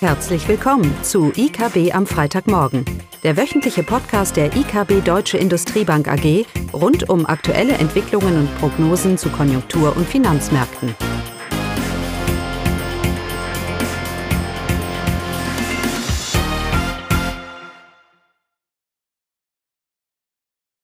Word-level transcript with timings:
Herzlich 0.00 0.46
willkommen 0.46 0.94
zu 1.02 1.32
IKB 1.34 1.94
am 1.94 2.06
Freitagmorgen, 2.06 2.84
der 3.22 3.38
wöchentliche 3.38 3.82
Podcast 3.82 4.36
der 4.36 4.54
IKB 4.54 5.02
Deutsche 5.02 5.38
Industriebank 5.38 6.06
AG 6.06 6.44
rund 6.74 7.08
um 7.08 7.24
aktuelle 7.24 7.72
Entwicklungen 7.72 8.40
und 8.40 8.58
Prognosen 8.58 9.16
zu 9.16 9.30
Konjunktur- 9.30 9.96
und 9.96 10.06
Finanzmärkten. 10.06 10.94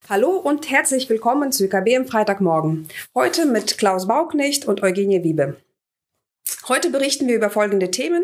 Hallo 0.09 0.31
und 0.31 0.71
herzlich 0.71 1.11
willkommen 1.11 1.53
zu 1.53 1.65
IKB 1.65 1.99
am 1.99 2.07
Freitagmorgen. 2.07 2.89
Heute 3.15 3.45
mit 3.45 3.77
Klaus 3.77 4.09
Bauknecht 4.09 4.67
und 4.67 4.83
Eugenie 4.83 5.23
Wiebe. 5.23 5.59
Heute 6.69 6.91
berichten 6.91 7.27
wir 7.27 7.35
über 7.35 7.51
folgende 7.51 7.91
Themen. 7.91 8.23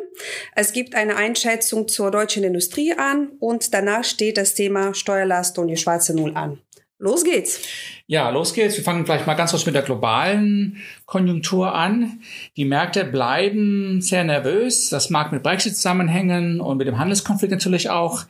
Es 0.54 0.72
gibt 0.72 0.94
eine 0.94 1.16
Einschätzung 1.16 1.88
zur 1.88 2.12
deutschen 2.12 2.44
Industrie 2.44 2.92
an 2.92 3.30
und 3.40 3.74
danach 3.74 4.04
steht 4.04 4.36
das 4.36 4.54
Thema 4.54 4.94
Steuerlast 4.94 5.58
und 5.58 5.66
die 5.66 5.76
schwarze 5.76 6.14
Null 6.14 6.36
an. 6.36 6.60
Los 7.00 7.24
geht's. 7.24 7.60
Ja, 8.06 8.30
los 8.30 8.54
geht's. 8.54 8.76
Wir 8.76 8.84
fangen 8.84 9.04
gleich 9.04 9.26
mal 9.26 9.34
ganz 9.34 9.50
kurz 9.50 9.66
mit 9.66 9.74
der 9.74 9.82
globalen 9.82 10.78
Konjunktur 11.06 11.74
an. 11.74 12.20
Die 12.56 12.64
Märkte 12.64 13.04
bleiben 13.04 14.00
sehr 14.00 14.22
nervös. 14.22 14.88
Das 14.88 15.10
mag 15.10 15.32
mit 15.32 15.42
Brexit 15.42 15.76
zusammenhängen 15.76 16.60
und 16.60 16.76
mit 16.76 16.86
dem 16.86 16.98
Handelskonflikt 16.98 17.52
natürlich 17.52 17.90
auch. 17.90 18.24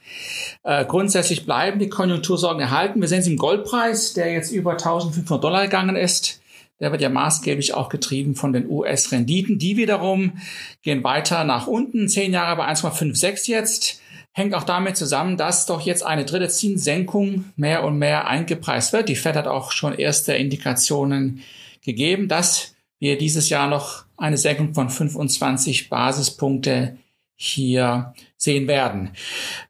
Äh, 0.65 0.87
grundsätzlich 0.87 1.45
bleiben 1.45 1.79
die 1.79 1.89
Konjunktursorgen 1.89 2.61
erhalten. 2.61 3.01
Wir 3.01 3.09
sehen 3.09 3.21
es 3.21 3.27
im 3.27 3.37
Goldpreis, 3.37 4.15
der 4.15 4.33
jetzt 4.33 4.53
über 4.53 4.73
1500 4.73 5.43
Dollar 5.43 5.63
gegangen 5.65 5.97
ist. 5.97 6.41
Der 6.81 6.93
wird 6.93 7.03
ja 7.03 7.09
maßgeblich 7.09 7.75
auch 7.75 7.89
getrieben 7.89 8.35
von 8.35 8.53
den 8.53 8.69
US-Renditen. 8.69 9.59
Die 9.59 9.77
wiederum 9.77 10.39
gehen 10.83 11.03
weiter 11.03 11.45
nach 11.45 11.67
unten. 11.67 12.09
Zehn 12.09 12.33
Jahre 12.33 12.57
bei 12.57 12.69
1,56 12.69 13.49
jetzt. 13.51 14.01
Hängt 14.33 14.55
auch 14.55 14.63
damit 14.63 14.97
zusammen, 14.97 15.37
dass 15.37 15.67
doch 15.67 15.81
jetzt 15.81 16.07
eine 16.07 16.25
dritte 16.25 16.49
Zinssenkung 16.49 17.47
mehr 17.57 17.83
und 17.85 17.99
mehr 17.99 18.29
eingepreist 18.29 18.93
wird. 18.93 19.09
Die 19.09 19.17
Fed 19.17 19.35
hat 19.35 19.49
auch 19.49 19.73
schon 19.73 19.95
erste 19.95 20.35
Indikationen 20.35 21.43
gegeben, 21.85 22.29
dass 22.29 22.77
wir 23.01 23.19
dieses 23.19 23.49
Jahr 23.49 23.69
noch 23.69 24.05
eine 24.17 24.37
Senkung 24.37 24.75
von 24.75 24.91
25 24.91 25.89
Basispunkte 25.89 26.97
hier 27.41 28.15
sehen 28.37 28.67
werden. 28.67 29.13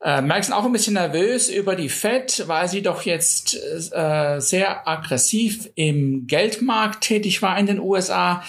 Äh, 0.01 0.23
sind 0.43 0.55
auch 0.55 0.65
ein 0.65 0.73
bisschen 0.73 0.95
nervös 0.95 1.51
über 1.51 1.77
die 1.77 1.91
Fed, 1.91 2.45
weil 2.47 2.67
sie 2.67 2.81
doch 2.81 3.03
jetzt 3.03 3.57
äh, 3.93 4.41
sehr 4.41 4.89
aggressiv 4.89 5.69
im 5.75 6.27
Geldmarkt 6.27 7.03
tätig 7.03 7.43
war 7.43 7.59
in 7.59 7.67
den 7.67 7.79
USA. 7.79 8.43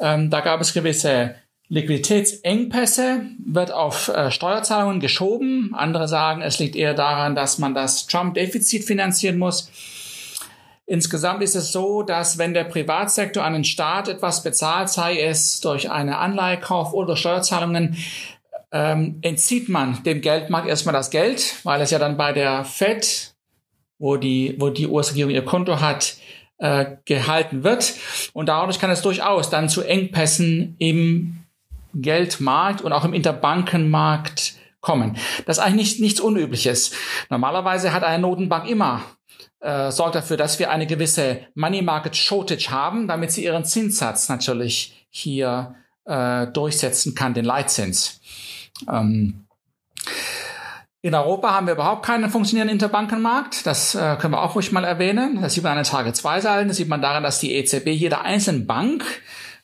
Ähm, 0.00 0.30
da 0.30 0.40
gab 0.40 0.62
es 0.62 0.72
gewisse 0.72 1.34
Liquiditätsengpässe, 1.68 3.26
wird 3.44 3.72
auf 3.72 4.08
äh, 4.08 4.30
Steuerzahlungen 4.30 5.00
geschoben. 5.00 5.74
Andere 5.74 6.08
sagen, 6.08 6.40
es 6.40 6.58
liegt 6.58 6.74
eher 6.74 6.94
daran, 6.94 7.34
dass 7.34 7.58
man 7.58 7.74
das 7.74 8.06
Trump-Defizit 8.06 8.84
finanzieren 8.84 9.36
muss. 9.36 9.70
Insgesamt 10.84 11.42
ist 11.42 11.54
es 11.54 11.72
so, 11.72 12.02
dass 12.02 12.36
wenn 12.36 12.52
der 12.52 12.64
Privatsektor 12.64 13.42
an 13.44 13.54
den 13.54 13.64
Staat 13.64 14.08
etwas 14.08 14.42
bezahlt, 14.42 14.90
sei 14.90 15.20
es 15.20 15.60
durch 15.60 15.90
eine 15.90 16.18
Anleihekauf 16.18 16.92
oder 16.92 17.16
Steuerzahlungen, 17.16 17.96
ähm, 18.72 19.18
entzieht 19.22 19.68
man 19.68 20.02
dem 20.02 20.20
Geldmarkt 20.20 20.68
erstmal 20.68 20.94
das 20.94 21.10
Geld, 21.10 21.56
weil 21.64 21.80
es 21.80 21.90
ja 21.90 21.98
dann 21.98 22.16
bei 22.16 22.32
der 22.32 22.64
Fed, 22.64 23.34
wo 23.98 24.16
die, 24.16 24.56
wo 24.58 24.70
die 24.70 24.86
US-Regierung 24.86 25.32
ihr 25.32 25.44
Konto 25.44 25.80
hat, 25.80 26.16
äh, 26.58 26.96
gehalten 27.04 27.64
wird. 27.64 27.94
Und 28.32 28.46
dadurch 28.48 28.78
kann 28.78 28.90
es 28.90 29.02
durchaus 29.02 29.50
dann 29.50 29.68
zu 29.68 29.82
Engpässen 29.82 30.76
im 30.78 31.44
Geldmarkt 31.94 32.80
und 32.80 32.92
auch 32.92 33.04
im 33.04 33.12
Interbankenmarkt 33.12 34.54
kommen. 34.80 35.16
Das 35.46 35.58
ist 35.58 35.62
eigentlich 35.62 35.90
nicht, 35.90 36.00
nichts 36.00 36.20
Unübliches. 36.20 36.92
Normalerweise 37.28 37.92
hat 37.92 38.02
eine 38.02 38.22
Notenbank 38.22 38.68
immer 38.68 39.02
äh, 39.62 39.90
sorgt 39.92 40.16
dafür, 40.16 40.36
dass 40.36 40.58
wir 40.58 40.70
eine 40.70 40.86
gewisse 40.86 41.40
Money 41.54 41.82
Market 41.82 42.16
Shortage 42.16 42.70
haben, 42.70 43.06
damit 43.06 43.30
sie 43.30 43.44
ihren 43.44 43.64
Zinssatz 43.64 44.28
natürlich 44.28 45.06
hier 45.08 45.76
äh, 46.04 46.48
durchsetzen 46.48 47.14
kann, 47.14 47.34
den 47.34 47.44
Leitzins. 47.44 48.20
Ähm, 48.90 49.46
in 51.04 51.16
Europa 51.16 51.50
haben 51.50 51.66
wir 51.66 51.74
überhaupt 51.74 52.06
keinen 52.06 52.30
funktionierenden 52.30 52.76
Interbankenmarkt. 52.76 53.66
Das 53.66 53.96
äh, 53.96 54.16
können 54.20 54.34
wir 54.34 54.42
auch 54.42 54.54
ruhig 54.54 54.70
mal 54.70 54.84
erwähnen. 54.84 55.40
Das 55.42 55.54
sieht 55.54 55.64
man 55.64 55.72
an 55.72 55.82
den 55.82 55.90
Tage 55.90 56.12
2 56.12 56.40
Seiten. 56.40 56.68
Das 56.68 56.76
sieht 56.76 56.88
man 56.88 57.02
daran, 57.02 57.24
dass 57.24 57.40
die 57.40 57.54
EZB 57.54 57.88
jeder 57.88 58.22
einzelnen 58.22 58.68
Bank 58.68 59.04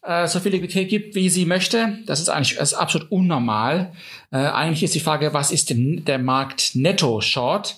äh, 0.02 0.26
so 0.26 0.40
viel 0.40 0.50
Liquidität 0.50 0.88
gibt, 0.88 1.14
wie 1.14 1.28
sie 1.28 1.46
möchte. 1.46 1.98
Das 2.06 2.18
ist 2.18 2.28
eigentlich 2.28 2.56
das 2.56 2.72
ist 2.72 2.78
absolut 2.78 3.12
unnormal. 3.12 3.92
Äh, 4.32 4.38
eigentlich 4.38 4.82
ist 4.82 4.96
die 4.96 5.00
Frage, 5.00 5.32
was 5.32 5.52
ist 5.52 5.70
denn 5.70 6.04
der 6.04 6.18
Markt 6.18 6.74
netto 6.74 7.20
short? 7.20 7.76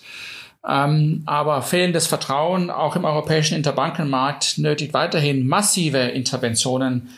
Ähm, 0.67 1.23
aber 1.27 1.61
fehlendes 1.61 2.07
Vertrauen 2.07 2.71
auch 2.71 2.97
im 2.97 3.05
europäischen 3.05 3.57
Interbankenmarkt 3.57 4.59
nötigt 4.59 4.95
weiterhin 4.95 5.47
massive 5.47 5.99
Interventionen 5.99 7.11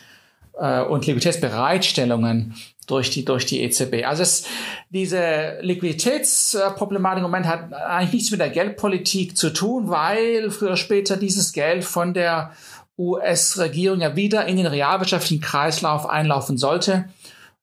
äh, 0.57 0.81
und 0.81 1.05
Liquiditätsbereitstellungen 1.05 2.55
durch 2.87 3.09
die, 3.09 3.25
durch 3.25 3.45
die 3.45 3.61
EZB. 3.61 4.05
Also 4.05 4.23
es, 4.23 4.45
diese 4.89 5.57
Liquiditätsproblematik 5.61 7.23
im 7.23 7.29
Moment 7.29 7.47
hat 7.47 7.73
eigentlich 7.73 8.13
nichts 8.13 8.31
mit 8.31 8.39
der 8.39 8.49
Geldpolitik 8.49 9.37
zu 9.37 9.51
tun, 9.51 9.89
weil 9.89 10.51
früher 10.51 10.69
oder 10.69 10.77
später 10.77 11.17
dieses 11.17 11.53
Geld 11.53 11.83
von 11.83 12.13
der 12.13 12.51
US-Regierung 12.97 14.01
ja 14.01 14.15
wieder 14.15 14.45
in 14.45 14.57
den 14.57 14.67
realwirtschaftlichen 14.67 15.41
Kreislauf 15.41 16.07
einlaufen 16.07 16.57
sollte 16.57 17.09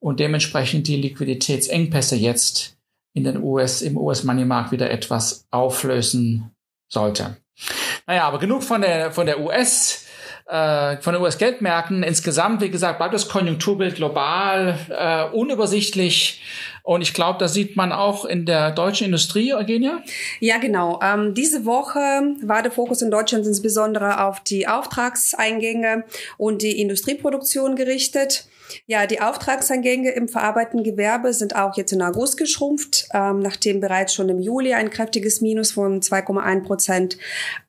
und 0.00 0.18
dementsprechend 0.18 0.88
die 0.88 0.96
Liquiditätsengpässe 0.96 2.16
jetzt 2.16 2.76
in 3.12 3.24
den 3.24 3.42
US, 3.42 3.82
im 3.82 3.96
US-Money-Markt 3.96 4.72
wieder 4.72 4.90
etwas 4.90 5.46
auflösen 5.50 6.50
sollte. 6.88 7.36
Naja, 8.06 8.24
aber 8.24 8.38
genug 8.38 8.62
von 8.62 8.80
der, 8.80 9.12
von 9.12 9.26
der 9.26 9.40
US- 9.40 10.06
äh, 10.50 10.96
von 11.00 11.14
den 11.14 11.22
US-Geldmärkten. 11.22 12.02
Insgesamt, 12.02 12.60
wie 12.60 12.70
gesagt, 12.70 12.98
bleibt 12.98 13.14
das 13.14 13.28
Konjunkturbild 13.28 13.96
global 13.96 14.78
äh, 14.88 15.24
unübersichtlich. 15.34 16.42
Und 16.82 17.02
ich 17.02 17.14
glaube, 17.14 17.38
das 17.38 17.54
sieht 17.54 17.76
man 17.76 17.92
auch 17.92 18.24
in 18.24 18.46
der 18.46 18.70
deutschen 18.72 19.06
Industrie, 19.06 19.54
Eugenia. 19.54 20.02
Ja, 20.40 20.58
genau. 20.58 21.00
Ähm, 21.02 21.34
diese 21.34 21.64
Woche 21.64 21.98
war 22.42 22.62
der 22.62 22.72
Fokus 22.72 23.02
in 23.02 23.10
Deutschland 23.10 23.46
insbesondere 23.46 24.24
auf 24.24 24.40
die 24.40 24.68
Auftragseingänge 24.68 26.04
und 26.36 26.62
die 26.62 26.80
Industrieproduktion 26.80 27.76
gerichtet. 27.76 28.46
Ja, 28.86 29.06
die 29.06 29.20
Auftragseingänge 29.20 30.10
im 30.10 30.28
verarbeitenden 30.28 30.84
Gewerbe 30.84 31.32
sind 31.32 31.56
auch 31.56 31.76
jetzt 31.76 31.92
in 31.92 32.02
August 32.02 32.36
geschrumpft, 32.36 33.08
ähm, 33.12 33.40
nachdem 33.40 33.80
bereits 33.80 34.14
schon 34.14 34.28
im 34.28 34.40
Juli 34.40 34.74
ein 34.74 34.90
kräftiges 34.90 35.40
Minus 35.40 35.72
von 35.72 36.00
2,1 36.00 36.62
Prozent 36.62 37.18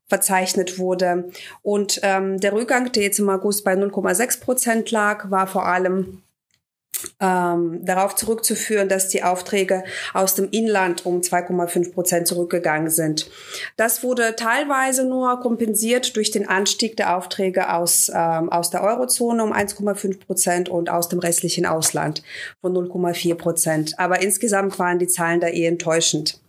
verzeichnet 0.07 0.77
wurde. 0.77 1.31
Und 1.61 2.01
ähm, 2.03 2.39
der 2.39 2.53
Rückgang, 2.53 2.91
der 2.91 3.03
jetzt 3.03 3.19
im 3.19 3.29
August 3.29 3.63
bei 3.63 3.73
0,6 3.73 4.41
Prozent 4.41 4.91
lag, 4.91 5.31
war 5.31 5.47
vor 5.47 5.66
allem 5.66 6.21
ähm, 7.19 7.84
darauf 7.84 8.16
zurückzuführen, 8.16 8.90
dass 8.90 9.07
die 9.07 9.24
Aufträge 9.24 9.84
aus 10.13 10.35
dem 10.35 10.50
Inland 10.52 11.06
um 11.06 11.22
2,5 11.22 11.94
Prozent 11.94 12.28
zurückgegangen 12.28 12.90
sind. 12.90 13.29
Das 13.78 14.03
wurde 14.03 14.35
teilweise 14.35 15.06
nur 15.06 15.40
kompensiert 15.40 16.16
durch 16.16 16.31
den 16.31 16.47
Anstieg 16.47 16.97
der 16.97 17.16
Aufträge 17.18 17.74
aus, 17.74 18.12
ähm, 18.13 18.51
aus 18.51 18.69
der 18.69 18.84
Eurozone 18.84 19.44
um 19.44 19.53
1,5 19.53 20.19
Prozent 20.19 20.69
und 20.69 20.90
aus 20.90 21.09
dem 21.09 21.19
restlichen 21.19 21.66
Ausland 21.66 22.24
von 22.62 22.74
0,4 22.74 23.35
Prozent. 23.35 23.94
Aber 23.97 24.22
insgesamt 24.22 24.78
waren 24.80 25.00
die 25.00 25.07
Zahlen 25.07 25.40
da 25.40 25.47
eher 25.47 25.69
enttäuschend. 25.69 26.40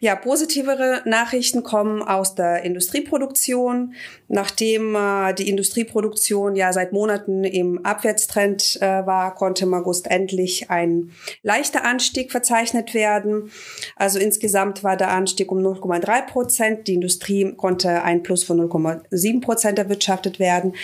Ja, 0.00 0.14
positivere 0.16 1.02
Nachrichten 1.06 1.62
kommen 1.62 2.02
aus 2.02 2.34
der 2.34 2.62
Industrieproduktion. 2.62 3.94
Nachdem 4.28 4.94
äh, 4.94 5.32
die 5.34 5.48
Industrieproduktion 5.48 6.56
ja 6.56 6.72
seit 6.72 6.92
Monaten 6.92 7.44
im 7.44 7.84
Abwärtstrend 7.84 8.78
äh, 8.80 9.06
war, 9.06 9.34
konnte 9.34 9.64
im 9.64 9.74
August 9.74 10.10
endlich 10.10 10.70
ein 10.70 11.12
leichter 11.42 11.84
Anstieg 11.84 12.30
verzeichnet 12.30 12.92
werden. 12.92 13.50
Also 13.96 14.18
insgesamt 14.18 14.84
war 14.84 14.96
der 14.96 15.10
Anstieg 15.10 15.50
um 15.50 15.58
0,3 15.58 16.26
Prozent. 16.26 16.88
Die 16.88 16.94
Industrie 16.94 17.54
konnte 17.56 18.02
ein 18.02 18.22
Plus 18.22 18.44
von 18.44 18.60
0,7 18.60 19.40
Prozent 19.40 19.78
erwirtschaftet 19.78 20.38
werden. 20.38 20.74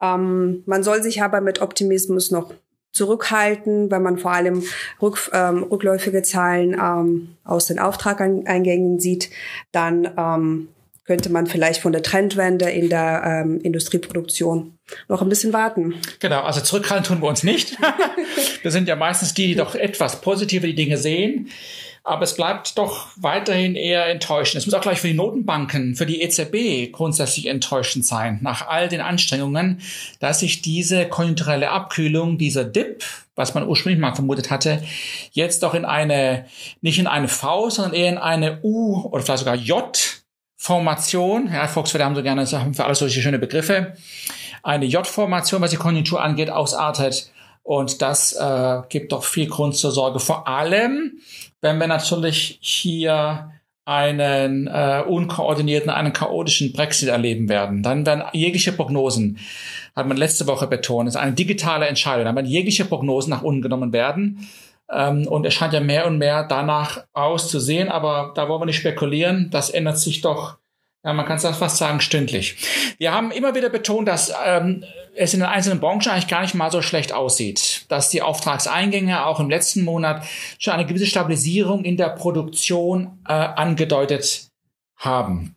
Ähm, 0.00 0.62
man 0.66 0.82
soll 0.82 1.02
sich 1.02 1.22
aber 1.22 1.40
mit 1.40 1.60
Optimismus 1.60 2.30
noch 2.30 2.54
zurückhalten, 2.92 3.90
wenn 3.90 4.02
man 4.02 4.18
vor 4.18 4.32
allem 4.32 4.62
rück, 5.00 5.30
ähm, 5.32 5.62
rückläufige 5.62 6.22
Zahlen 6.22 6.74
ähm, 6.74 7.36
aus 7.44 7.66
den 7.66 7.78
Auftrageingängen 7.78 8.98
sieht, 8.98 9.30
dann 9.72 10.08
ähm, 10.16 10.68
könnte 11.10 11.30
man 11.30 11.48
vielleicht 11.48 11.80
von 11.80 11.92
der 11.92 12.02
Trendwende 12.02 12.70
in 12.70 12.88
der 12.88 13.22
ähm, 13.24 13.60
Industrieproduktion 13.60 14.78
noch 15.08 15.22
ein 15.22 15.28
bisschen 15.28 15.52
warten. 15.52 15.94
Genau, 16.20 16.42
also 16.42 16.60
zurückhalten 16.60 17.04
tun 17.04 17.20
wir 17.20 17.28
uns 17.28 17.42
nicht. 17.42 17.76
wir 18.62 18.70
sind 18.70 18.86
ja 18.86 18.94
meistens 18.94 19.34
die, 19.34 19.48
die 19.48 19.54
doch 19.56 19.74
etwas 19.74 20.20
positiver 20.20 20.68
die 20.68 20.74
Dinge 20.76 20.98
sehen. 20.98 21.48
Aber 22.02 22.22
es 22.22 22.34
bleibt 22.34 22.78
doch 22.78 23.08
weiterhin 23.16 23.74
eher 23.74 24.06
enttäuschend. 24.06 24.60
Es 24.60 24.66
muss 24.66 24.74
auch 24.74 24.80
gleich 24.80 25.00
für 25.00 25.08
die 25.08 25.14
Notenbanken, 25.14 25.94
für 25.94 26.06
die 26.06 26.22
EZB 26.22 26.92
grundsätzlich 26.92 27.46
enttäuschend 27.46 28.06
sein, 28.06 28.38
nach 28.42 28.68
all 28.68 28.88
den 28.88 29.00
Anstrengungen, 29.00 29.80
dass 30.18 30.40
sich 30.40 30.62
diese 30.62 31.06
konjunkturelle 31.06 31.70
Abkühlung, 31.70 32.38
dieser 32.38 32.64
Dip, 32.64 33.04
was 33.36 33.54
man 33.54 33.66
ursprünglich 33.66 34.00
mal 34.00 34.14
vermutet 34.14 34.50
hatte, 34.50 34.82
jetzt 35.32 35.62
doch 35.62 35.74
in 35.74 35.84
eine, 35.84 36.46
nicht 36.80 36.98
in 36.98 37.06
eine 37.06 37.28
V, 37.28 37.70
sondern 37.70 37.94
eher 37.94 38.08
in 38.08 38.18
eine 38.18 38.60
U 38.62 39.02
oder 39.10 39.22
vielleicht 39.22 39.40
sogar 39.40 39.56
J 39.56 39.98
Formation, 40.62 41.50
ja, 41.50 41.66
Volkswirte 41.68 42.04
haben 42.04 42.14
so 42.14 42.22
gerne 42.22 42.44
Sachen 42.44 42.74
für 42.74 42.84
alles 42.84 42.98
solche 42.98 43.22
schöne 43.22 43.38
Begriffe, 43.38 43.94
eine 44.62 44.84
J-Formation, 44.84 45.62
was 45.62 45.70
die 45.70 45.76
Konjunktur 45.76 46.22
angeht, 46.22 46.50
ausartet. 46.50 47.30
Und 47.62 48.02
das 48.02 48.32
äh, 48.32 48.80
gibt 48.88 49.12
doch 49.12 49.24
viel 49.24 49.48
Grund 49.48 49.76
zur 49.76 49.90
Sorge. 49.90 50.18
Vor 50.18 50.48
allem, 50.48 51.20
wenn 51.60 51.78
wir 51.78 51.86
natürlich 51.86 52.58
hier 52.60 53.52
einen 53.84 54.66
äh, 54.66 55.02
unkoordinierten, 55.06 55.90
einen 55.90 56.12
chaotischen 56.12 56.72
Brexit 56.72 57.08
erleben 57.08 57.48
werden, 57.48 57.82
dann 57.82 58.06
werden 58.06 58.22
jegliche 58.32 58.72
Prognosen, 58.72 59.38
hat 59.96 60.06
man 60.06 60.16
letzte 60.16 60.46
Woche 60.46 60.66
betont, 60.66 61.08
ist 61.08 61.16
eine 61.16 61.32
digitale 61.32 61.86
Entscheidung, 61.86 62.24
dann 62.24 62.36
werden 62.36 62.46
jegliche 62.46 62.84
Prognosen 62.84 63.30
nach 63.30 63.42
unten 63.42 63.62
genommen 63.62 63.92
werden. 63.92 64.48
Ähm, 64.90 65.26
und 65.26 65.44
es 65.44 65.54
scheint 65.54 65.72
ja 65.72 65.80
mehr 65.80 66.06
und 66.06 66.18
mehr 66.18 66.44
danach 66.44 67.04
auszusehen, 67.12 67.88
aber 67.88 68.32
da 68.34 68.48
wollen 68.48 68.60
wir 68.60 68.66
nicht 68.66 68.78
spekulieren. 68.78 69.48
Das 69.50 69.70
ändert 69.70 69.98
sich 69.98 70.20
doch 70.20 70.59
ja, 71.04 71.12
man 71.14 71.24
kann 71.24 71.38
es 71.38 71.56
fast 71.56 71.78
sagen, 71.78 72.00
stündlich. 72.00 72.56
Wir 72.98 73.12
haben 73.12 73.30
immer 73.30 73.54
wieder 73.54 73.70
betont, 73.70 74.06
dass 74.06 74.32
ähm, 74.44 74.84
es 75.14 75.32
in 75.32 75.40
den 75.40 75.48
einzelnen 75.48 75.80
Branchen 75.80 76.08
eigentlich 76.08 76.28
gar 76.28 76.42
nicht 76.42 76.54
mal 76.54 76.70
so 76.70 76.82
schlecht 76.82 77.12
aussieht, 77.12 77.86
dass 77.88 78.10
die 78.10 78.22
Auftragseingänge 78.22 79.24
auch 79.24 79.40
im 79.40 79.48
letzten 79.48 79.82
Monat 79.82 80.24
schon 80.58 80.74
eine 80.74 80.86
gewisse 80.86 81.06
Stabilisierung 81.06 81.84
in 81.84 81.96
der 81.96 82.10
Produktion 82.10 83.18
äh, 83.26 83.32
angedeutet 83.32 84.48
haben. 84.96 85.56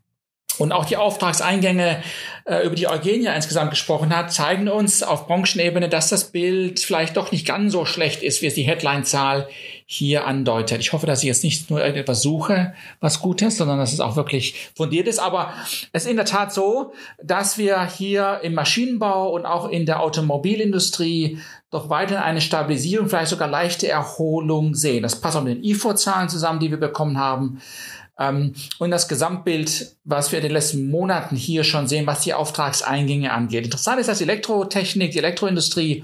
Und 0.60 0.72
auch 0.72 0.86
die 0.86 0.98
Auftragseingänge, 0.98 2.04
äh, 2.46 2.66
über 2.66 2.76
die 2.76 2.88
Eugenia 2.88 3.34
insgesamt 3.34 3.72
gesprochen 3.72 4.16
hat, 4.16 4.32
zeigen 4.32 4.68
uns 4.68 5.02
auf 5.02 5.28
Branchenebene, 5.28 5.90
dass 5.90 6.10
das 6.10 6.32
Bild 6.32 6.80
vielleicht 6.80 7.18
doch 7.18 7.32
nicht 7.32 7.48
ganz 7.48 7.72
so 7.72 7.86
schlecht 7.86 8.22
ist, 8.22 8.42
wie 8.42 8.48
es 8.48 8.54
die 8.54 8.64
Headline-Zahl 8.64 9.48
hier 9.86 10.26
andeutet. 10.26 10.80
Ich 10.80 10.94
hoffe, 10.94 11.06
dass 11.06 11.20
ich 11.24 11.28
jetzt 11.28 11.44
nicht 11.44 11.70
nur 11.70 11.80
irgendetwas 11.80 12.22
suche, 12.22 12.74
was 13.00 13.20
gut 13.20 13.42
ist, 13.42 13.58
sondern 13.58 13.80
dass 13.80 13.94
es 13.94 14.00
auch 14.00 14.16
wirklich 14.16 14.72
fundiert 14.76 15.08
ist. 15.08 15.20
Aber 15.20 15.54
es 15.92 16.04
ist 16.04 16.10
in 16.10 16.18
der 16.18 16.26
Tat 16.26 16.54
so, 16.54 16.94
dass 17.22 17.58
wir 17.58 17.86
hier 17.86 18.40
im 18.44 18.54
Maschinenbau 18.54 19.30
und 19.30 19.46
auch 19.46 19.70
in 19.70 19.86
der 19.86 20.02
Automobilindustrie 20.02 21.40
doch 21.72 21.90
weiterhin 21.90 22.24
eine 22.24 22.42
Stabilisierung, 22.42 23.10
vielleicht 23.10 23.30
sogar 23.30 23.48
leichte 23.48 23.88
Erholung 23.88 24.76
sehen. 24.76 25.02
Das 25.02 25.20
passt 25.20 25.38
auch 25.38 25.44
mit 25.44 25.58
den 25.58 25.64
IFO-Zahlen 25.64 26.30
zusammen, 26.30 26.60
die 26.60 26.70
wir 26.70 26.80
bekommen 26.80 27.18
haben. 27.18 27.60
Ähm, 28.20 28.54
und 28.80 28.92
das 28.92 29.08
Gesamtbild, 29.08 29.96
was 30.04 30.32
wir 30.32 30.40
in 30.40 30.44
den 30.44 30.54
letzten 30.54 30.90
Monaten 30.90 31.36
hier 31.36 31.64
schon 31.64 31.88
sehen, 31.88 32.08
was 32.08 32.22
die 32.22 32.34
Auftragseingänge 32.34 33.32
angeht. 33.32 33.66
Interessant 33.66 34.00
ist, 34.00 34.08
dass 34.08 34.20
die 34.20 34.26
Elektrotechnik, 34.26 35.12
die 35.12 35.18
Elektroindustrie 35.18 36.04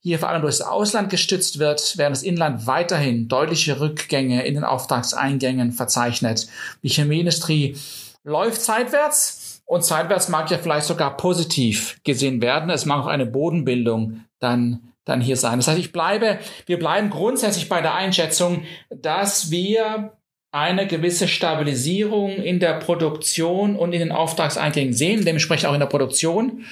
hier 0.00 0.18
vor 0.18 0.30
allem 0.30 0.42
durch 0.42 0.58
das 0.58 0.66
Ausland 0.66 1.10
gestützt 1.10 1.58
wird, 1.58 1.96
während 1.96 2.16
das 2.16 2.24
Inland 2.24 2.66
weiterhin 2.66 3.28
deutliche 3.28 3.80
Rückgänge 3.80 4.44
in 4.44 4.54
den 4.54 4.64
Auftragseingängen 4.64 5.72
verzeichnet. 5.72 6.48
Die 6.82 6.88
Chemieindustrie 6.88 7.76
läuft 8.24 8.62
seitwärts 8.62 9.62
und 9.64 9.84
seitwärts 9.84 10.28
mag 10.28 10.50
ja 10.50 10.58
vielleicht 10.58 10.86
sogar 10.86 11.16
positiv 11.16 12.00
gesehen 12.02 12.42
werden. 12.42 12.68
Es 12.70 12.84
mag 12.84 13.04
auch 13.04 13.06
eine 13.06 13.26
Bodenbildung 13.26 14.24
dann 14.40 14.92
dann 15.04 15.20
hier 15.20 15.36
sein. 15.36 15.58
Das 15.58 15.66
heißt, 15.66 15.80
ich 15.80 15.92
bleibe, 15.92 16.38
wir 16.66 16.78
bleiben 16.78 17.10
grundsätzlich 17.10 17.68
bei 17.68 17.80
der 17.80 17.94
Einschätzung, 17.94 18.62
dass 18.88 19.50
wir 19.50 20.12
eine 20.52 20.86
gewisse 20.86 21.26
Stabilisierung 21.28 22.36
in 22.36 22.60
der 22.60 22.74
Produktion 22.74 23.74
und 23.74 23.94
in 23.94 24.00
den 24.00 24.12
Auftragseingängen 24.12 24.92
sehen, 24.92 25.24
dementsprechend 25.24 25.68
auch 25.68 25.74
in 25.74 25.80
der 25.80 25.86
Produktion. 25.86 26.64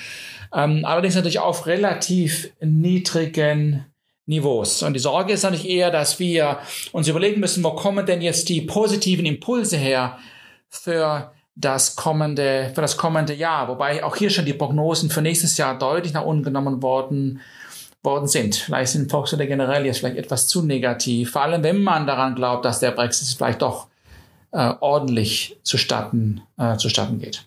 Ähm, 0.54 0.84
allerdings 0.84 1.14
natürlich 1.14 1.38
auf 1.38 1.66
relativ 1.66 2.52
niedrigen 2.60 3.86
Niveaus. 4.26 4.82
Und 4.82 4.92
die 4.92 5.00
Sorge 5.00 5.32
ist 5.32 5.42
natürlich 5.42 5.68
eher, 5.68 5.90
dass 5.90 6.20
wir 6.20 6.58
uns 6.92 7.08
überlegen 7.08 7.40
müssen, 7.40 7.64
wo 7.64 7.70
kommen 7.70 8.04
denn 8.04 8.20
jetzt 8.20 8.48
die 8.48 8.60
positiven 8.60 9.24
Impulse 9.24 9.78
her 9.78 10.18
für 10.68 11.32
das 11.56 11.96
kommende, 11.96 12.70
für 12.74 12.82
das 12.82 12.96
kommende 12.96 13.34
Jahr. 13.34 13.68
Wobei 13.68 14.04
auch 14.04 14.16
hier 14.16 14.30
schon 14.30 14.44
die 14.44 14.52
Prognosen 14.52 15.10
für 15.10 15.22
nächstes 15.22 15.56
Jahr 15.56 15.78
deutlich 15.78 16.12
nach 16.12 16.24
unten 16.24 16.44
genommen 16.44 16.82
worden 16.82 17.40
worden 18.02 18.28
sind. 18.28 18.54
Vielleicht 18.54 18.92
sind 18.92 19.10
Volkswirte 19.10 19.46
generell 19.46 19.84
jetzt 19.84 19.98
vielleicht 19.98 20.16
etwas 20.16 20.46
zu 20.46 20.62
negativ, 20.62 21.32
vor 21.32 21.42
allem 21.42 21.62
wenn 21.62 21.82
man 21.82 22.06
daran 22.06 22.34
glaubt, 22.34 22.64
dass 22.64 22.80
der 22.80 22.92
Brexit 22.92 23.36
vielleicht 23.36 23.62
doch 23.62 23.88
äh, 24.52 24.72
ordentlich 24.80 25.58
zustatten, 25.62 26.42
äh, 26.58 26.76
zustatten 26.76 27.18
geht. 27.18 27.46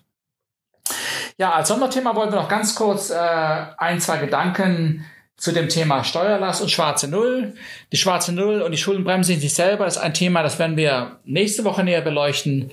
Ja, 1.36 1.52
als 1.52 1.68
Sonderthema 1.68 2.14
wollten 2.14 2.32
wir 2.32 2.40
noch 2.40 2.48
ganz 2.48 2.74
kurz 2.74 3.10
äh, 3.10 3.16
ein, 3.16 4.00
zwei 4.00 4.18
Gedanken 4.18 5.04
zu 5.36 5.52
dem 5.52 5.68
Thema 5.68 6.04
Steuerlast 6.04 6.62
und 6.62 6.70
schwarze 6.70 7.08
Null. 7.08 7.54
Die 7.90 7.96
schwarze 7.96 8.32
Null 8.32 8.62
und 8.62 8.70
die 8.70 8.78
Schuldenbremse 8.78 9.32
in 9.32 9.40
sich 9.40 9.52
selber 9.52 9.86
ist 9.86 9.98
ein 9.98 10.14
Thema, 10.14 10.42
das 10.42 10.58
werden 10.60 10.76
wir 10.76 11.18
nächste 11.24 11.64
Woche 11.64 11.82
näher 11.82 12.02
beleuchten. 12.02 12.70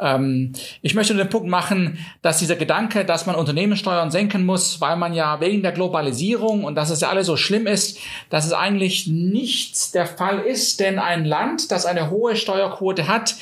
Ähm, 0.00 0.52
ich 0.82 0.94
möchte 0.94 1.14
den 1.14 1.28
Punkt 1.28 1.48
machen, 1.48 1.98
dass 2.22 2.38
dieser 2.38 2.56
Gedanke, 2.56 3.04
dass 3.04 3.26
man 3.26 3.36
Unternehmenssteuern 3.36 4.10
senken 4.10 4.44
muss, 4.44 4.80
weil 4.80 4.96
man 4.96 5.12
ja 5.12 5.40
wegen 5.40 5.62
der 5.62 5.72
Globalisierung 5.72 6.64
und 6.64 6.74
dass 6.74 6.90
es 6.90 7.00
ja 7.00 7.10
alles 7.10 7.26
so 7.26 7.36
schlimm 7.36 7.66
ist, 7.66 7.98
dass 8.30 8.46
es 8.46 8.52
eigentlich 8.52 9.06
nicht 9.06 9.94
der 9.94 10.06
Fall 10.06 10.40
ist, 10.40 10.80
denn 10.80 10.98
ein 10.98 11.24
Land, 11.24 11.70
das 11.70 11.86
eine 11.86 12.10
hohe 12.10 12.36
Steuerquote 12.36 13.08
hat, 13.08 13.34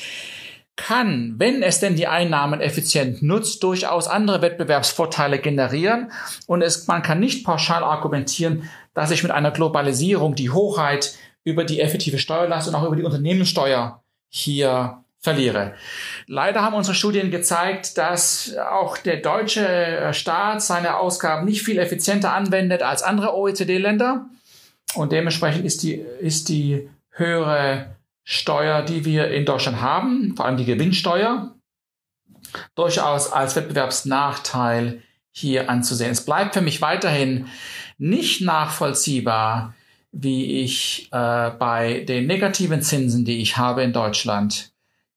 kann, 0.75 1.35
wenn 1.37 1.61
es 1.61 1.79
denn 1.79 1.95
die 1.95 2.07
Einnahmen 2.07 2.61
effizient 2.61 3.21
nutzt, 3.21 3.63
durchaus 3.63 4.07
andere 4.07 4.41
Wettbewerbsvorteile 4.41 5.39
generieren. 5.39 6.11
Und 6.47 6.61
es, 6.61 6.87
man 6.87 7.01
kann 7.01 7.19
nicht 7.19 7.45
pauschal 7.45 7.83
argumentieren, 7.83 8.69
dass 8.93 9.11
ich 9.11 9.21
mit 9.21 9.31
einer 9.31 9.51
Globalisierung 9.51 10.35
die 10.35 10.51
Hochheit 10.51 11.15
über 11.43 11.65
die 11.65 11.81
effektive 11.81 12.17
Steuerlast 12.17 12.69
und 12.69 12.75
auch 12.75 12.85
über 12.85 12.95
die 12.95 13.03
Unternehmenssteuer 13.03 14.01
hier 14.29 15.03
verliere. 15.21 15.73
Leider 16.27 16.61
haben 16.61 16.75
unsere 16.75 16.95
Studien 16.95 17.29
gezeigt, 17.29 17.97
dass 17.97 18.55
auch 18.71 18.97
der 18.97 19.17
deutsche 19.17 19.67
äh, 19.67 20.13
Staat 20.13 20.61
seine 20.61 20.97
Ausgaben 20.97 21.45
nicht 21.45 21.63
viel 21.63 21.77
effizienter 21.77 22.33
anwendet 22.33 22.81
als 22.83 23.03
andere 23.03 23.35
OECD-Länder. 23.35 24.25
Und 24.95 25.11
dementsprechend 25.11 25.65
ist 25.65 25.83
die, 25.83 25.93
ist 25.93 26.49
die 26.49 26.89
höhere 27.11 27.95
Steuer, 28.23 28.81
die 28.81 29.05
wir 29.05 29.29
in 29.29 29.45
Deutschland 29.45 29.81
haben, 29.81 30.35
vor 30.35 30.45
allem 30.45 30.57
die 30.57 30.65
Gewinnsteuer, 30.65 31.53
durchaus 32.75 33.31
als 33.31 33.55
Wettbewerbsnachteil 33.55 35.01
hier 35.31 35.69
anzusehen. 35.69 36.11
Es 36.11 36.25
bleibt 36.25 36.53
für 36.53 36.61
mich 36.61 36.81
weiterhin 36.81 37.47
nicht 37.97 38.41
nachvollziehbar, 38.41 39.73
wie 40.11 40.61
ich 40.61 41.09
äh, 41.11 41.51
bei 41.51 42.03
den 42.07 42.25
negativen 42.25 42.81
Zinsen, 42.81 43.25
die 43.25 43.41
ich 43.41 43.57
habe 43.57 43.83
in 43.83 43.93
Deutschland, 43.93 44.71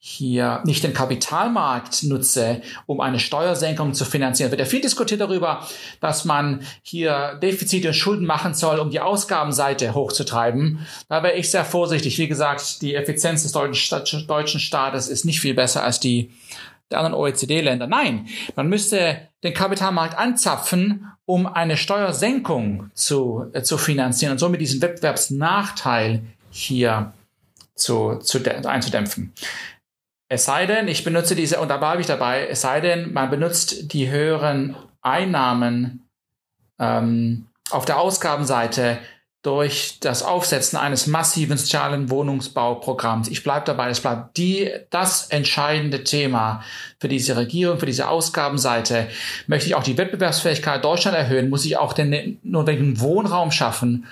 hier 0.04 0.62
nicht 0.64 0.82
den 0.82 0.94
Kapitalmarkt 0.94 2.02
nutze, 2.02 2.61
um 2.87 3.00
eine 3.00 3.21
Steuersenkung 3.21 3.94
zu 3.94 4.04
finanzieren. 4.04 4.50
Wird 4.50 4.59
ja 4.59 4.66
viel 4.66 4.80
diskutiert 4.80 5.21
darüber, 5.21 5.64
dass 6.00 6.25
man 6.25 6.62
hier 6.82 7.38
Defizite 7.40 7.87
und 7.87 7.94
Schulden 7.94 8.26
machen 8.26 8.52
soll, 8.52 8.80
um 8.80 8.90
die 8.90 8.99
Ausgabenseite 8.99 9.94
hochzutreiben. 9.94 10.80
Da 11.09 11.23
wäre 11.23 11.35
ich 11.35 11.52
sehr 11.52 11.64
vorsichtig. 11.64 12.18
Wie 12.18 12.26
gesagt, 12.26 12.82
die 12.82 12.97
Effizienz 12.97 13.44
des 13.44 13.52
deutschen 13.52 14.59
Staates 14.59 15.06
ist 15.06 15.25
nicht 15.25 15.38
viel 15.38 15.54
besser 15.54 15.85
als 15.85 16.00
die 16.00 16.32
der 16.90 16.99
anderen 16.99 17.14
OECD-Länder. 17.14 17.87
Nein, 17.87 18.26
man 18.56 18.68
müsste 18.68 19.28
den 19.44 19.54
Kapitalmarkt 19.54 20.18
anzapfen, 20.18 21.12
um 21.26 21.47
eine 21.47 21.76
Steuersenkung 21.76 22.90
zu, 22.94 23.47
äh, 23.52 23.62
zu 23.62 23.78
finanzieren 23.78 24.32
und 24.32 24.38
somit 24.38 24.61
diesen 24.61 24.82
Wettbewerbsnachteil 24.82 26.25
hier 26.50 27.12
zu, 27.76 28.16
zu 28.16 28.40
einzudämpfen. 28.44 29.32
Es 30.35 30.47
sei 30.47 30.65
denn, 30.65 30.89
ich 30.89 31.05
benutze 31.05 31.35
diese, 31.35 31.61
und 31.61 31.69
da 31.69 31.77
bleibe 31.77 32.01
ich 32.01 32.07
dabei, 32.07 32.47
es 32.49 32.62
sei 32.62 32.81
denn, 32.81 33.12
man 33.12 33.29
benutzt 33.29 33.93
die 33.93 34.09
höheren 34.09 34.75
Einnahmen 35.03 36.09
ähm, 36.79 37.49
auf 37.71 37.85
der 37.85 37.99
Ausgabenseite 37.99 38.97
durch 39.43 39.99
das 40.01 40.23
Aufsetzen 40.23 40.79
eines 40.79 41.07
massiven 41.07 41.59
sozialen 41.59 42.09
Wohnungsbauprogramms. 42.09 43.29
Ich 43.29 43.45
bleibe 43.45 43.67
dabei, 43.67 43.91
es 43.91 44.01
bleibt 44.01 44.39
die, 44.39 44.71
das 44.89 45.27
entscheidende 45.27 46.03
Thema 46.03 46.62
für 46.99 47.09
diese 47.09 47.37
Regierung, 47.37 47.79
für 47.79 47.85
diese 47.85 48.09
Ausgabenseite. 48.09 49.09
Möchte 49.49 49.67
ich 49.67 49.75
auch 49.75 49.83
die 49.83 49.99
Wettbewerbsfähigkeit 49.99 50.83
Deutschland 50.83 51.15
erhöhen, 51.15 51.51
muss 51.51 51.67
ich 51.67 51.77
auch 51.77 51.93
den 51.93 52.39
notwendigen 52.43 53.01
Wohnraum 53.01 53.51
schaffen. 53.51 54.07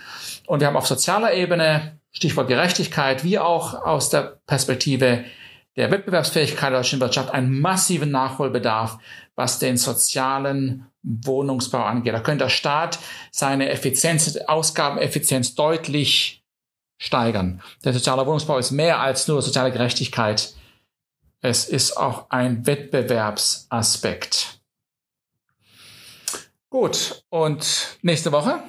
Und 0.46 0.60
wir 0.60 0.66
haben 0.66 0.76
auf 0.76 0.86
sozialer 0.86 1.32
Ebene, 1.32 1.98
Stichwort 2.12 2.48
Gerechtigkeit, 2.48 3.24
wie 3.24 3.38
auch 3.38 3.72
aus 3.72 4.10
der 4.10 4.38
Perspektive 4.46 5.24
der 5.80 5.90
Wettbewerbsfähigkeit 5.90 6.72
der 6.72 6.80
deutschen 6.80 7.00
Wirtschaft 7.00 7.30
einen 7.30 7.58
massiven 7.58 8.10
Nachholbedarf, 8.10 8.98
was 9.34 9.58
den 9.58 9.78
sozialen 9.78 10.86
Wohnungsbau 11.02 11.82
angeht. 11.82 12.12
Da 12.12 12.20
könnte 12.20 12.44
der 12.44 12.50
Staat 12.50 12.98
seine 13.30 13.70
Effizienz, 13.70 14.36
Ausgabeneffizienz 14.46 15.54
deutlich 15.54 16.44
steigern. 16.98 17.62
Der 17.82 17.94
soziale 17.94 18.26
Wohnungsbau 18.26 18.58
ist 18.58 18.72
mehr 18.72 19.00
als 19.00 19.26
nur 19.26 19.40
soziale 19.40 19.72
Gerechtigkeit. 19.72 20.54
Es 21.40 21.66
ist 21.66 21.96
auch 21.96 22.28
ein 22.28 22.66
Wettbewerbsaspekt. 22.66 24.59
Gut, 26.70 27.24
und 27.30 27.98
nächste 28.02 28.30
Woche? 28.30 28.62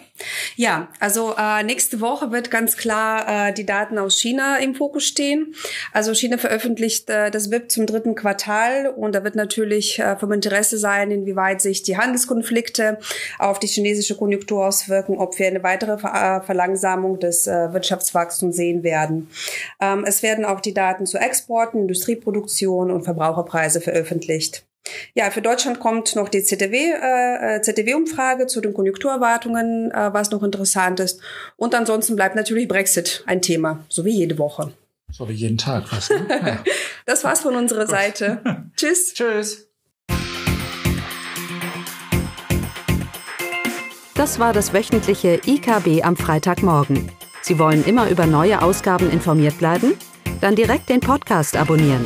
Ja, 0.56 0.88
also 1.00 1.36
äh, 1.38 1.62
nächste 1.62 2.02
Woche 2.02 2.32
wird 2.32 2.50
ganz 2.50 2.76
klar 2.76 3.50
äh, 3.50 3.54
die 3.54 3.64
Daten 3.66 4.00
aus 4.00 4.20
China 4.20 4.58
im 4.58 4.74
Fokus 4.74 5.04
stehen. 5.04 5.54
Also 5.94 6.16
China 6.16 6.40
veröffentlicht 6.40 7.12
äh, 7.12 7.30
das 7.30 7.52
WIP 7.52 7.72
zum 7.72 7.86
dritten 7.86 8.16
Quartal 8.16 8.88
und 8.88 9.14
da 9.14 9.24
wird 9.24 9.36
natürlich 9.36 10.00
äh, 10.00 10.18
vom 10.18 10.32
Interesse 10.32 10.80
sein, 10.80 11.12
inwieweit 11.12 11.62
sich 11.62 11.84
die 11.84 11.96
Handelskonflikte 11.96 12.98
auf 13.38 13.60
die 13.60 13.68
chinesische 13.68 14.18
Konjunktur 14.18 14.66
auswirken, 14.66 15.20
ob 15.20 15.38
wir 15.38 15.46
eine 15.46 15.62
weitere 15.62 16.00
Ver 16.00 16.42
äh, 16.42 16.44
Verlangsamung 16.44 17.20
des 17.20 17.46
äh, 17.46 17.72
Wirtschaftswachstums 17.72 18.56
sehen 18.56 18.82
werden. 18.82 19.30
Ähm, 19.80 20.06
es 20.08 20.24
werden 20.24 20.44
auch 20.44 20.60
die 20.60 20.74
Daten 20.74 21.06
zu 21.06 21.20
Exporten, 21.20 21.82
Industrieproduktion 21.82 22.90
und 22.90 23.04
Verbraucherpreise 23.04 23.80
veröffentlicht. 23.80 24.66
Ja, 25.14 25.30
für 25.30 25.42
Deutschland 25.42 25.80
kommt 25.80 26.16
noch 26.16 26.30
die 26.30 26.44
ZDW, 26.44 26.92
äh, 26.92 27.62
ZDW-Umfrage 27.62 28.48
zu 28.48 28.62
den 28.62 28.74
Konjunkturerwartungen, 28.74 29.92
äh, 29.92 30.14
was 30.14 30.32
noch 30.32 30.44
interessant 30.44 31.00
ist. 31.00 31.22
Und 31.58 31.76
ansonsten 31.76 32.16
bleibt 32.16 32.36
natürlich 32.36 32.68
Brexit 32.68 33.24
ein 33.28 33.42
Thema, 33.42 33.84
so 33.90 34.06
wie 34.06 34.12
jede 34.12 34.38
Woche. 34.38 34.72
So 35.12 35.28
wie 35.28 35.34
jeden 35.34 35.58
Tag. 35.58 35.92
Was, 35.92 36.10
ne? 36.10 36.26
ja. 36.30 36.64
Das 37.06 37.24
war's 37.24 37.42
von 37.42 37.56
unserer 37.56 37.88
Seite. 37.88 38.42
Tschüss. 38.76 39.14
Tschüss. 39.14 39.68
Das 44.16 44.40
war 44.40 44.54
das 44.54 44.74
wöchentliche 44.74 45.42
IKB 45.46 46.04
am 46.04 46.16
Freitagmorgen. 46.16 47.12
Sie 47.42 47.58
wollen 47.58 47.84
immer 47.84 48.10
über 48.10 48.28
neue 48.28 48.62
Ausgaben 48.62 49.10
informiert 49.10 49.58
bleiben? 49.58 49.96
Dann 50.42 50.56
direkt 50.56 50.90
den 50.90 51.00
Podcast 51.00 51.58
abonnieren 51.58 52.06